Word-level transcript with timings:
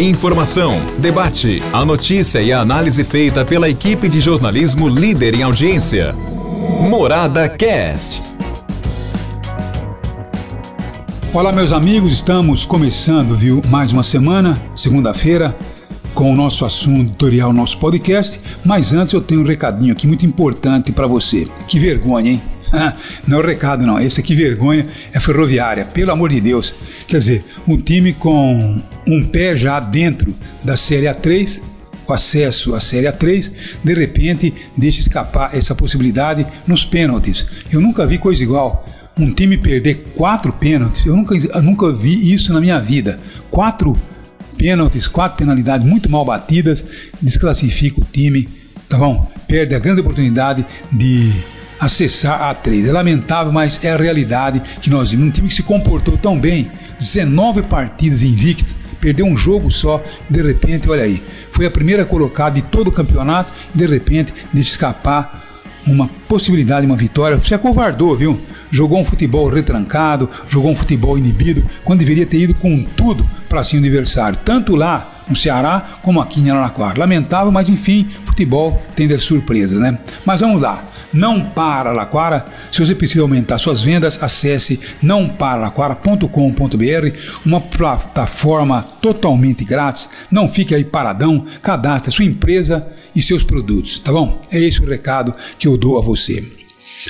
Informação, 0.00 0.80
debate, 1.00 1.60
a 1.72 1.84
notícia 1.84 2.40
e 2.40 2.52
a 2.52 2.60
análise 2.60 3.02
feita 3.02 3.44
pela 3.44 3.68
equipe 3.68 4.08
de 4.08 4.20
jornalismo 4.20 4.88
líder 4.88 5.34
em 5.34 5.42
audiência. 5.42 6.12
Morada 6.88 7.48
Cast. 7.48 8.22
Olá, 11.34 11.50
meus 11.50 11.72
amigos, 11.72 12.12
estamos 12.12 12.64
começando, 12.64 13.36
viu, 13.36 13.60
mais 13.66 13.92
uma 13.92 14.04
semana, 14.04 14.56
segunda-feira, 14.72 15.58
com 16.14 16.32
o 16.32 16.36
nosso 16.36 16.64
assunto 16.64 17.08
editorial, 17.08 17.52
nosso 17.52 17.76
podcast. 17.78 18.38
Mas 18.64 18.92
antes 18.92 19.14
eu 19.14 19.20
tenho 19.20 19.40
um 19.40 19.44
recadinho 19.44 19.92
aqui 19.92 20.06
muito 20.06 20.24
importante 20.24 20.92
para 20.92 21.08
você. 21.08 21.48
Que 21.66 21.80
vergonha, 21.80 22.30
hein? 22.30 22.42
não 23.26 23.38
é 23.38 23.40
o 23.40 23.44
recado, 23.44 23.84
não. 23.84 23.98
Esse 23.98 24.20
aqui, 24.20 24.36
vergonha, 24.36 24.86
é 25.12 25.18
ferroviária, 25.18 25.84
pelo 25.84 26.12
amor 26.12 26.30
de 26.30 26.40
Deus. 26.40 26.72
Quer 27.08 27.18
dizer, 27.18 27.44
um 27.66 27.76
time 27.76 28.12
com 28.12 28.80
um 29.08 29.24
pé 29.24 29.56
já 29.56 29.80
dentro 29.80 30.34
da 30.62 30.76
Série 30.76 31.06
A3, 31.06 31.62
o 32.06 32.12
acesso 32.12 32.74
à 32.74 32.80
Série 32.80 33.06
A3, 33.06 33.52
de 33.82 33.94
repente 33.94 34.54
deixa 34.76 35.00
escapar 35.00 35.54
essa 35.54 35.74
possibilidade 35.74 36.46
nos 36.66 36.84
pênaltis. 36.84 37.46
Eu 37.72 37.80
nunca 37.80 38.06
vi 38.06 38.18
coisa 38.18 38.42
igual. 38.42 38.86
Um 39.18 39.32
time 39.32 39.56
perder 39.56 40.06
quatro 40.14 40.52
pênaltis, 40.52 41.04
eu 41.04 41.16
nunca, 41.16 41.34
eu 41.34 41.62
nunca 41.62 41.92
vi 41.92 42.32
isso 42.32 42.52
na 42.52 42.60
minha 42.60 42.78
vida. 42.78 43.18
Quatro 43.50 43.96
pênaltis, 44.56 45.08
quatro 45.08 45.38
penalidades 45.38 45.86
muito 45.86 46.10
mal 46.10 46.24
batidas, 46.24 46.86
desclassifica 47.20 48.00
o 48.00 48.04
time, 48.04 48.48
tá 48.88 48.96
bom? 48.96 49.30
Perde 49.48 49.74
a 49.74 49.78
grande 49.78 50.00
oportunidade 50.02 50.64
de 50.92 51.32
acessar 51.80 52.42
a 52.42 52.54
A3. 52.54 52.88
É 52.88 52.92
lamentável, 52.92 53.52
mas 53.52 53.84
é 53.84 53.90
a 53.90 53.96
realidade 53.96 54.62
que 54.80 54.90
nós 54.90 55.10
vimos. 55.10 55.26
Um 55.26 55.30
time 55.30 55.48
que 55.48 55.54
se 55.54 55.62
comportou 55.62 56.16
tão 56.16 56.38
bem, 56.38 56.70
19 56.98 57.62
partidas 57.62 58.22
invicto, 58.22 58.77
perdeu 59.00 59.26
um 59.26 59.36
jogo 59.36 59.70
só, 59.70 60.02
e 60.28 60.32
de 60.32 60.42
repente, 60.42 60.88
olha 60.88 61.04
aí, 61.04 61.22
foi 61.52 61.66
a 61.66 61.70
primeira 61.70 62.04
colocada 62.04 62.54
de 62.54 62.62
todo 62.62 62.88
o 62.88 62.92
campeonato, 62.92 63.52
e 63.74 63.78
de 63.78 63.86
repente 63.86 64.32
deixa 64.52 64.70
escapar 64.70 65.44
uma 65.86 66.08
possibilidade 66.28 66.82
de 66.82 66.86
uma 66.86 66.96
vitória. 66.96 67.36
Você 67.36 67.54
acovardou, 67.54 68.16
viu? 68.16 68.38
Jogou 68.70 69.00
um 69.00 69.04
futebol 69.04 69.48
retrancado, 69.48 70.28
jogou 70.48 70.70
um 70.70 70.76
futebol 70.76 71.18
inibido, 71.18 71.64
quando 71.84 72.00
deveria 72.00 72.26
ter 72.26 72.40
ido 72.40 72.54
com 72.54 72.82
tudo 72.82 73.28
para 73.48 73.64
cima 73.64 73.82
do 73.82 73.86
adversário, 73.86 74.38
tanto 74.44 74.76
lá 74.76 75.06
no 75.28 75.36
Ceará 75.36 75.84
como 76.02 76.20
aqui 76.20 76.40
em 76.40 76.50
Araraquara. 76.50 77.00
Lamentável, 77.00 77.52
mas 77.52 77.68
enfim, 77.68 78.08
futebol 78.24 78.80
tem 78.94 79.08
das 79.08 79.22
surpresas, 79.22 79.80
né? 79.80 79.98
Mas 80.24 80.40
vamos 80.40 80.62
lá 80.62 80.84
não 81.12 81.42
para 81.42 81.92
Laquara. 81.92 82.46
Se 82.70 82.84
você 82.84 82.94
precisa 82.94 83.22
aumentar 83.22 83.58
suas 83.58 83.82
vendas, 83.82 84.22
acesse 84.22 84.78
nãoparalaquara.com.br, 85.02 87.16
uma 87.44 87.60
plataforma 87.60 88.82
totalmente 89.00 89.64
grátis. 89.64 90.08
Não 90.30 90.48
fique 90.48 90.74
aí 90.74 90.84
paradão, 90.84 91.44
cadastre 91.62 92.12
sua 92.12 92.24
empresa 92.24 92.86
e 93.14 93.22
seus 93.22 93.42
produtos, 93.42 93.98
tá 93.98 94.12
bom? 94.12 94.40
É 94.50 94.60
esse 94.60 94.82
o 94.82 94.86
recado 94.86 95.32
que 95.58 95.66
eu 95.66 95.76
dou 95.76 95.98
a 95.98 96.02
você. 96.02 96.57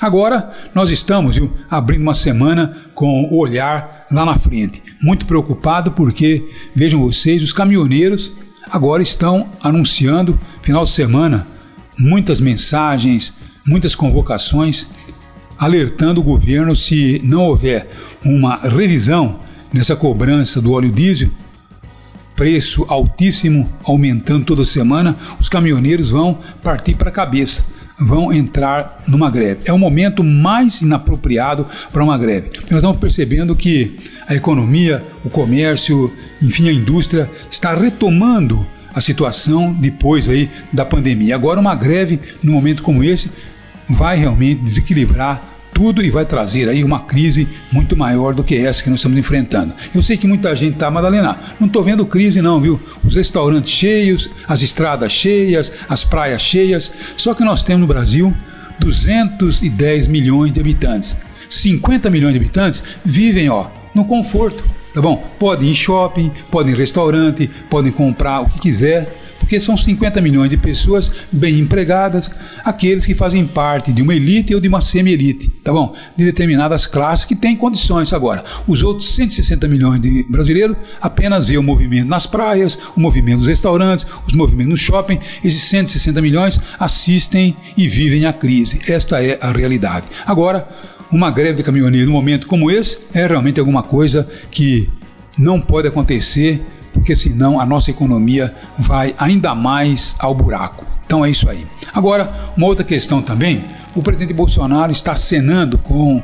Agora 0.00 0.50
nós 0.74 0.90
estamos 0.90 1.36
viu, 1.36 1.52
abrindo 1.70 2.02
uma 2.02 2.14
semana 2.14 2.76
com 2.94 3.24
o 3.24 3.38
olhar 3.38 4.06
lá 4.10 4.24
na 4.24 4.36
frente. 4.36 4.82
Muito 5.02 5.26
preocupado 5.26 5.92
porque, 5.92 6.48
vejam 6.74 7.00
vocês, 7.00 7.42
os 7.42 7.52
caminhoneiros 7.52 8.32
agora 8.70 9.02
estão 9.02 9.48
anunciando, 9.62 10.38
final 10.62 10.84
de 10.84 10.90
semana, 10.90 11.46
muitas 11.98 12.40
mensagens, 12.40 13.36
muitas 13.66 13.94
convocações 13.94 14.88
alertando 15.58 16.20
o 16.20 16.24
governo 16.24 16.76
se 16.76 17.20
não 17.24 17.44
houver 17.44 17.88
uma 18.24 18.56
revisão 18.56 19.40
nessa 19.72 19.96
cobrança 19.96 20.60
do 20.60 20.72
óleo 20.72 20.90
diesel, 20.90 21.30
preço 22.34 22.84
altíssimo 22.88 23.68
aumentando 23.82 24.44
toda 24.44 24.64
semana, 24.64 25.16
os 25.40 25.48
caminhoneiros 25.48 26.10
vão 26.10 26.38
partir 26.62 26.94
para 26.94 27.08
a 27.08 27.12
cabeça, 27.12 27.64
vão 27.98 28.32
entrar 28.32 29.02
numa 29.06 29.30
greve. 29.30 29.60
É 29.64 29.72
o 29.72 29.78
momento 29.78 30.22
mais 30.22 30.82
inapropriado 30.82 31.66
para 31.92 32.04
uma 32.04 32.18
greve. 32.18 32.50
Nós 32.70 32.78
estamos 32.78 32.98
percebendo 32.98 33.56
que 33.56 33.98
a 34.26 34.34
economia, 34.34 35.04
o 35.24 35.30
comércio, 35.30 36.12
enfim, 36.42 36.68
a 36.68 36.72
indústria 36.72 37.30
está 37.50 37.74
retomando 37.74 38.66
a 38.94 39.00
situação 39.00 39.72
depois 39.72 40.28
aí 40.28 40.50
da 40.72 40.84
pandemia. 40.84 41.34
Agora 41.34 41.60
uma 41.60 41.74
greve 41.74 42.20
num 42.42 42.52
momento 42.52 42.82
como 42.82 43.04
esse 43.04 43.30
vai 43.88 44.16
realmente 44.16 44.62
desequilibrar 44.62 45.55
tudo 45.76 46.02
e 46.02 46.10
vai 46.10 46.24
trazer 46.24 46.70
aí 46.70 46.82
uma 46.82 47.00
crise 47.00 47.46
muito 47.70 47.94
maior 47.94 48.32
do 48.32 48.42
que 48.42 48.56
essa 48.56 48.82
que 48.82 48.88
nós 48.88 49.00
estamos 49.00 49.18
enfrentando. 49.18 49.74
Eu 49.94 50.02
sei 50.02 50.16
que 50.16 50.26
muita 50.26 50.56
gente 50.56 50.72
está, 50.72 50.90
Madalena, 50.90 51.38
não 51.60 51.66
estou 51.66 51.84
vendo 51.84 52.06
crise 52.06 52.40
não, 52.40 52.58
viu? 52.58 52.80
Os 53.04 53.14
restaurantes 53.14 53.74
cheios, 53.74 54.30
as 54.48 54.62
estradas 54.62 55.12
cheias, 55.12 55.70
as 55.86 56.02
praias 56.02 56.40
cheias, 56.40 56.90
só 57.14 57.34
que 57.34 57.44
nós 57.44 57.62
temos 57.62 57.82
no 57.82 57.86
Brasil 57.86 58.34
210 58.78 60.06
milhões 60.06 60.50
de 60.50 60.60
habitantes. 60.60 61.14
50 61.46 62.08
milhões 62.08 62.32
de 62.32 62.40
habitantes 62.40 62.82
vivem, 63.04 63.50
ó, 63.50 63.66
no 63.94 64.06
conforto, 64.06 64.64
tá 64.94 65.02
bom? 65.02 65.28
Podem 65.38 65.68
ir 65.68 65.72
em 65.72 65.74
shopping, 65.74 66.32
podem 66.50 66.72
ir 66.72 66.74
em 66.74 66.78
restaurante, 66.78 67.50
podem 67.68 67.92
comprar 67.92 68.40
o 68.40 68.46
que 68.46 68.58
quiser, 68.60 69.14
porque 69.46 69.60
são 69.60 69.76
50 69.76 70.20
milhões 70.20 70.50
de 70.50 70.56
pessoas 70.56 71.08
bem 71.30 71.60
empregadas, 71.60 72.28
aqueles 72.64 73.06
que 73.06 73.14
fazem 73.14 73.46
parte 73.46 73.92
de 73.92 74.02
uma 74.02 74.12
elite 74.12 74.52
ou 74.52 74.60
de 74.60 74.66
uma 74.66 74.80
semi-elite, 74.80 75.48
tá 75.62 75.72
bom? 75.72 75.94
De 76.16 76.24
determinadas 76.24 76.84
classes 76.84 77.24
que 77.24 77.36
têm 77.36 77.54
condições 77.54 78.12
agora. 78.12 78.42
Os 78.66 78.82
outros 78.82 79.14
160 79.14 79.68
milhões 79.68 80.00
de 80.00 80.26
brasileiros 80.28 80.76
apenas 81.00 81.46
vê 81.46 81.56
o 81.56 81.62
movimento 81.62 82.08
nas 82.08 82.26
praias, 82.26 82.76
o 82.96 83.00
movimento 83.00 83.38
nos 83.38 83.46
restaurantes, 83.46 84.04
os 84.26 84.34
movimentos 84.34 84.70
no 84.70 84.76
shopping. 84.76 85.20
Esses 85.44 85.62
160 85.62 86.20
milhões 86.20 86.60
assistem 86.76 87.56
e 87.76 87.86
vivem 87.86 88.26
a 88.26 88.32
crise. 88.32 88.80
Esta 88.88 89.22
é 89.22 89.38
a 89.40 89.52
realidade. 89.52 90.06
Agora, 90.26 90.68
uma 91.08 91.30
greve 91.30 91.58
de 91.58 91.62
caminhoneiro 91.62 92.08
num 92.08 92.12
momento 92.12 92.48
como 92.48 92.68
esse 92.68 92.98
é 93.14 93.24
realmente 93.24 93.60
alguma 93.60 93.84
coisa 93.84 94.28
que 94.50 94.90
não 95.38 95.60
pode 95.60 95.86
acontecer 95.86 96.60
porque 96.96 97.14
senão 97.14 97.60
a 97.60 97.66
nossa 97.66 97.90
economia 97.90 98.52
vai 98.78 99.14
ainda 99.18 99.54
mais 99.54 100.16
ao 100.18 100.34
buraco. 100.34 100.84
Então 101.04 101.24
é 101.24 101.30
isso 101.30 101.48
aí. 101.48 101.66
Agora, 101.92 102.32
uma 102.56 102.66
outra 102.66 102.84
questão 102.84 103.20
também: 103.20 103.62
o 103.94 104.02
presidente 104.02 104.32
Bolsonaro 104.32 104.90
está 104.90 105.14
cenando 105.14 105.76
com 105.76 106.22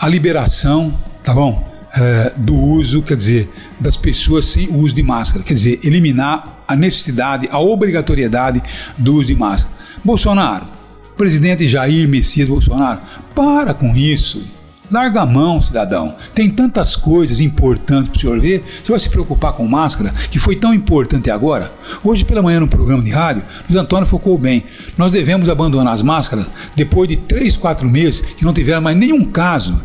a 0.00 0.08
liberação, 0.08 0.94
tá 1.22 1.34
bom? 1.34 1.62
É, 1.94 2.32
do 2.36 2.54
uso, 2.54 3.02
quer 3.02 3.16
dizer, 3.16 3.50
das 3.78 3.96
pessoas 3.96 4.46
sem 4.46 4.68
uso 4.74 4.94
de 4.94 5.02
máscara, 5.02 5.44
quer 5.44 5.54
dizer, 5.54 5.80
eliminar 5.82 6.64
a 6.66 6.74
necessidade, 6.74 7.48
a 7.50 7.58
obrigatoriedade 7.58 8.62
do 8.98 9.14
uso 9.14 9.26
de 9.26 9.34
máscara. 9.36 9.72
Bolsonaro, 10.04 10.66
presidente 11.16 11.68
Jair 11.68 12.08
Messias 12.08 12.48
Bolsonaro, 12.48 13.00
para 13.34 13.72
com 13.72 13.94
isso. 13.94 14.42
Larga 14.90 15.22
a 15.22 15.26
mão, 15.26 15.60
cidadão. 15.60 16.14
Tem 16.34 16.48
tantas 16.48 16.94
coisas 16.94 17.40
importantes 17.40 18.08
para 18.08 18.16
o 18.16 18.20
senhor 18.20 18.40
ver. 18.40 18.64
Você 18.82 18.92
vai 18.92 19.00
se 19.00 19.10
preocupar 19.10 19.52
com 19.52 19.66
máscara, 19.66 20.14
que 20.30 20.38
foi 20.38 20.56
tão 20.56 20.72
importante 20.72 21.30
agora? 21.30 21.72
Hoje 22.04 22.24
pela 22.24 22.42
manhã 22.42 22.60
no 22.60 22.68
programa 22.68 23.02
de 23.02 23.10
rádio, 23.10 23.42
o 23.68 23.78
Antônio 23.78 24.06
focou 24.06 24.38
bem. 24.38 24.64
Nós 24.96 25.10
devemos 25.10 25.48
abandonar 25.48 25.92
as 25.92 26.02
máscaras 26.02 26.46
depois 26.74 27.08
de 27.08 27.16
três, 27.16 27.56
quatro 27.56 27.90
meses 27.90 28.20
que 28.20 28.44
não 28.44 28.54
tiveram 28.54 28.80
mais 28.80 28.96
nenhum 28.96 29.24
caso 29.24 29.84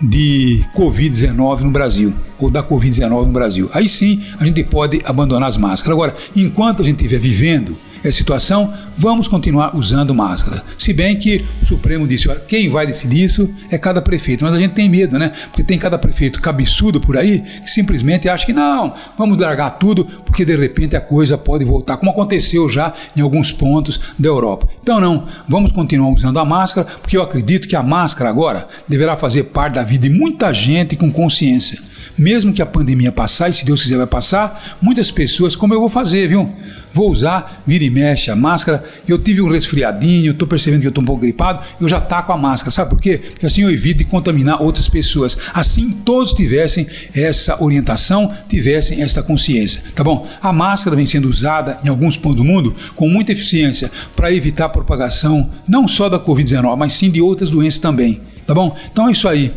de 0.00 0.64
Covid-19 0.76 1.60
no 1.60 1.70
Brasil, 1.70 2.14
ou 2.44 2.50
da 2.50 2.62
Covid-19 2.62 3.26
no 3.26 3.32
Brasil. 3.32 3.70
Aí 3.72 3.88
sim 3.88 4.20
a 4.38 4.44
gente 4.44 4.62
pode 4.64 5.00
abandonar 5.04 5.48
as 5.48 5.56
máscaras. 5.56 5.92
Agora, 5.92 6.14
enquanto 6.34 6.82
a 6.82 6.84
gente 6.84 6.96
estiver 6.96 7.18
vivendo 7.18 7.76
essa 8.02 8.16
situação, 8.16 8.72
vamos 8.96 9.28
continuar 9.28 9.76
usando 9.76 10.14
máscara. 10.14 10.62
Se 10.78 10.92
bem 10.92 11.16
que 11.16 11.44
o 11.62 11.66
Supremo 11.66 12.06
disse, 12.06 12.28
olha, 12.28 12.40
quem 12.40 12.68
vai 12.68 12.86
decidir 12.86 13.24
isso 13.24 13.50
é 13.70 13.76
cada 13.76 14.00
prefeito. 14.00 14.44
Mas 14.44 14.54
a 14.54 14.58
gente 14.58 14.72
tem 14.72 14.88
medo, 14.88 15.18
né? 15.18 15.32
Porque 15.48 15.62
tem 15.62 15.78
cada 15.78 15.98
prefeito 15.98 16.40
cabeçudo 16.40 17.00
por 17.00 17.16
aí 17.16 17.40
que 17.40 17.70
simplesmente 17.70 18.28
acha 18.28 18.46
que 18.46 18.52
não, 18.52 18.94
vamos 19.18 19.38
largar 19.38 19.70
tudo, 19.78 20.04
porque 20.24 20.44
de 20.44 20.56
repente 20.56 20.96
a 20.96 21.00
coisa 21.00 21.36
pode 21.36 21.64
voltar, 21.64 21.96
como 21.96 22.10
aconteceu 22.10 22.68
já 22.68 22.92
em 23.16 23.20
alguns 23.20 23.52
pontos 23.52 24.00
da 24.18 24.28
Europa. 24.28 24.68
Então 24.82 25.00
não, 25.00 25.26
vamos 25.46 25.72
continuar 25.72 26.10
usando 26.10 26.38
a 26.38 26.44
máscara, 26.44 26.86
porque 27.00 27.16
eu 27.16 27.22
acredito 27.22 27.68
que 27.68 27.76
a 27.76 27.82
máscara 27.82 28.30
agora 28.30 28.66
deverá 28.88 29.16
fazer 29.16 29.44
parte 29.44 29.74
da 29.74 29.82
vida 29.82 30.08
de 30.08 30.14
muita 30.14 30.52
gente 30.54 30.96
com 30.96 31.10
consciência. 31.12 31.89
Mesmo 32.16 32.52
que 32.52 32.62
a 32.62 32.66
pandemia 32.66 33.12
passar, 33.12 33.48
e 33.48 33.52
se 33.52 33.64
Deus 33.64 33.82
quiser 33.82 33.96
vai 33.96 34.06
passar, 34.06 34.78
muitas 34.80 35.10
pessoas, 35.10 35.56
como 35.56 35.74
eu 35.74 35.80
vou 35.80 35.88
fazer, 35.88 36.28
viu? 36.28 36.52
Vou 36.92 37.10
usar, 37.10 37.62
vira 37.66 37.84
e 37.84 37.90
mexe 37.90 38.30
a 38.30 38.36
máscara. 38.36 38.84
Eu 39.06 39.16
tive 39.16 39.40
um 39.40 39.48
resfriadinho, 39.48 40.32
estou 40.32 40.46
percebendo 40.46 40.80
que 40.80 40.86
eu 40.86 40.90
estou 40.90 41.02
um 41.02 41.06
pouco 41.06 41.22
gripado, 41.22 41.62
eu 41.80 41.88
já 41.88 42.00
taco 42.00 42.32
a 42.32 42.36
máscara. 42.36 42.70
Sabe 42.70 42.90
por 42.90 43.00
quê? 43.00 43.18
Porque 43.18 43.46
assim 43.46 43.62
eu 43.62 43.70
evito 43.70 43.98
de 43.98 44.04
contaminar 44.04 44.60
outras 44.60 44.88
pessoas. 44.88 45.38
Assim 45.54 45.90
todos 46.04 46.32
tivessem 46.32 46.86
essa 47.14 47.62
orientação, 47.62 48.32
tivessem 48.48 49.02
essa 49.02 49.22
consciência. 49.22 49.82
Tá 49.94 50.02
bom? 50.02 50.26
A 50.42 50.52
máscara 50.52 50.96
vem 50.96 51.06
sendo 51.06 51.28
usada 51.28 51.78
em 51.84 51.88
alguns 51.88 52.16
pontos 52.16 52.38
do 52.38 52.44
mundo 52.44 52.74
com 52.96 53.08
muita 53.08 53.32
eficiência 53.32 53.90
para 54.16 54.32
evitar 54.32 54.64
a 54.66 54.68
propagação 54.68 55.48
não 55.68 55.86
só 55.86 56.08
da 56.08 56.18
Covid-19, 56.18 56.76
mas 56.76 56.94
sim 56.94 57.10
de 57.10 57.20
outras 57.20 57.50
doenças 57.50 57.80
também. 57.80 58.20
Tá 58.46 58.54
bom? 58.54 58.76
Então 58.90 59.08
é 59.08 59.12
isso 59.12 59.28
aí. 59.28 59.52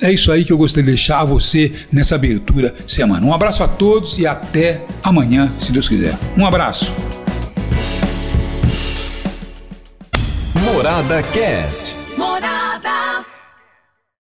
É 0.00 0.12
isso 0.12 0.30
aí 0.32 0.44
que 0.44 0.52
eu 0.52 0.58
gostaria 0.58 0.84
de 0.84 0.90
deixar 0.90 1.20
a 1.20 1.24
você 1.24 1.72
nessa 1.92 2.14
abertura 2.14 2.74
semana. 2.86 3.24
Um 3.24 3.32
abraço 3.32 3.62
a 3.62 3.68
todos 3.68 4.18
e 4.18 4.26
até 4.26 4.84
amanhã, 5.02 5.50
se 5.58 5.72
Deus 5.72 5.88
quiser. 5.88 6.18
Um 6.36 6.44
abraço. 6.44 6.92
Morada 10.54 11.22
Cast. 11.22 11.96
Morada. 12.18 13.03